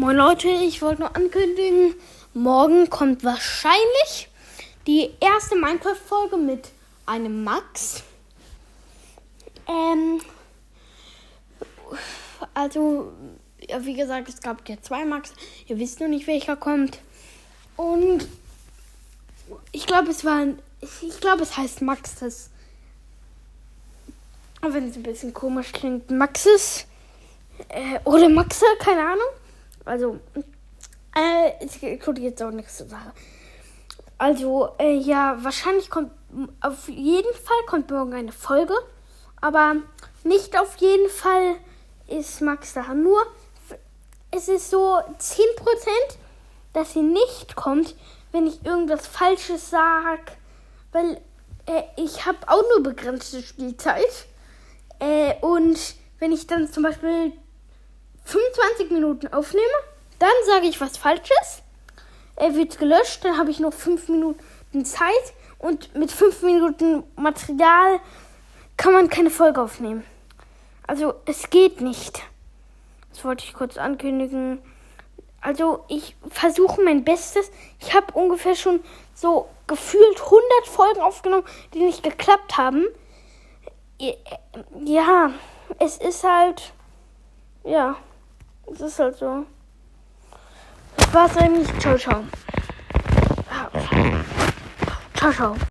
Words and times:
Moin 0.00 0.16
Leute, 0.16 0.48
ich 0.48 0.80
wollte 0.80 1.02
nur 1.02 1.14
ankündigen, 1.14 1.94
morgen 2.32 2.88
kommt 2.88 3.22
wahrscheinlich 3.22 4.30
die 4.86 5.10
erste 5.20 5.56
Minecraft-Folge 5.56 6.38
mit 6.38 6.70
einem 7.04 7.44
Max. 7.44 8.02
Ähm, 9.68 10.22
also, 12.54 13.12
ja, 13.68 13.84
wie 13.84 13.92
gesagt, 13.92 14.30
es 14.30 14.40
gab 14.40 14.66
ja 14.70 14.76
zwei 14.80 15.04
Max. 15.04 15.34
Ihr 15.66 15.78
wisst 15.78 16.00
nur 16.00 16.08
nicht, 16.08 16.26
welcher 16.26 16.56
kommt. 16.56 16.98
Und 17.76 18.26
ich 19.70 19.86
glaube, 19.86 20.12
es 20.12 20.24
war, 20.24 20.46
ich 21.02 21.20
glaube, 21.20 21.42
es 21.42 21.58
heißt 21.58 21.82
Maxes. 21.82 22.48
Auch 24.62 24.72
wenn 24.72 24.88
es 24.88 24.96
ein 24.96 25.02
bisschen 25.02 25.34
komisch 25.34 25.72
klingt, 25.72 26.10
Maxes. 26.10 26.86
Äh, 27.68 27.98
oder 28.04 28.30
Maxe, 28.30 28.64
keine 28.78 29.02
Ahnung. 29.02 29.39
Also, 29.84 30.18
äh, 31.16 31.64
ich 31.64 32.00
tue 32.00 32.18
jetzt 32.20 32.42
auch 32.42 32.50
nichts 32.50 32.76
zur 32.78 32.88
Sache. 32.88 33.12
Also, 34.18 34.70
äh, 34.78 34.94
ja, 34.94 35.38
wahrscheinlich 35.42 35.88
kommt, 35.88 36.12
auf 36.60 36.88
jeden 36.88 37.34
Fall 37.34 37.56
kommt 37.66 37.90
morgen 37.90 38.12
eine 38.12 38.32
Folge. 38.32 38.74
Aber 39.40 39.76
nicht 40.24 40.58
auf 40.58 40.76
jeden 40.76 41.08
Fall 41.08 41.56
ist 42.06 42.42
Max 42.42 42.74
da. 42.74 42.92
Nur, 42.94 43.22
es 44.30 44.48
ist 44.48 44.70
so 44.70 44.98
10%, 44.98 45.08
dass 46.72 46.92
sie 46.92 47.02
nicht 47.02 47.56
kommt, 47.56 47.94
wenn 48.32 48.46
ich 48.46 48.64
irgendwas 48.64 49.06
Falsches 49.06 49.70
sage. 49.70 50.32
Weil 50.92 51.20
äh, 51.66 51.82
ich 51.96 52.26
habe 52.26 52.38
auch 52.46 52.62
nur 52.74 52.82
begrenzte 52.82 53.42
Spielzeit. 53.42 54.26
Äh, 54.98 55.34
und 55.40 55.78
wenn 56.18 56.32
ich 56.32 56.46
dann 56.46 56.70
zum 56.70 56.82
Beispiel 56.82 57.32
25 58.30 58.90
Minuten 58.90 59.28
aufnehme, 59.28 59.66
dann 60.18 60.30
sage 60.46 60.66
ich 60.66 60.80
was 60.80 60.96
Falsches. 60.96 61.62
Er 62.36 62.54
wird 62.54 62.78
gelöscht, 62.78 63.24
dann 63.24 63.36
habe 63.36 63.50
ich 63.50 63.60
noch 63.60 63.72
5 63.72 64.08
Minuten 64.08 64.84
Zeit 64.84 65.34
und 65.58 65.94
mit 65.94 66.12
5 66.12 66.42
Minuten 66.42 67.02
Material 67.16 68.00
kann 68.76 68.92
man 68.92 69.08
keine 69.10 69.30
Folge 69.30 69.60
aufnehmen. 69.60 70.04
Also 70.86 71.14
es 71.26 71.50
geht 71.50 71.80
nicht. 71.80 72.22
Das 73.10 73.24
wollte 73.24 73.44
ich 73.44 73.52
kurz 73.52 73.76
ankündigen. 73.76 74.62
Also 75.40 75.84
ich 75.88 76.16
versuche 76.30 76.82
mein 76.82 77.04
Bestes. 77.04 77.50
Ich 77.80 77.94
habe 77.94 78.12
ungefähr 78.14 78.54
schon 78.54 78.80
so 79.14 79.48
gefühlt 79.66 80.20
100 80.20 80.42
Folgen 80.66 81.00
aufgenommen, 81.00 81.44
die 81.74 81.80
nicht 81.80 82.02
geklappt 82.02 82.56
haben. 82.56 82.86
Ja, 84.84 85.32
es 85.78 85.98
ist 85.98 86.24
halt, 86.24 86.72
ja. 87.64 87.96
Es 88.66 88.80
ist 88.80 88.98
halt 88.98 89.16
so. 89.16 89.46
Das 90.96 91.14
war's 91.14 91.36
eigentlich. 91.36 91.68
Ciao, 91.80 91.96
ciao. 91.96 92.24
Ciao, 95.14 95.32
ciao. 95.32 95.56